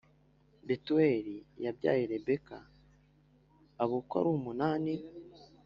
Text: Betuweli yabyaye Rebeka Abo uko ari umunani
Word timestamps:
Betuweli 0.67 1.35
yabyaye 1.63 2.03
Rebeka 2.11 2.57
Abo 3.83 3.95
uko 4.01 4.13
ari 4.19 4.29
umunani 4.37 4.93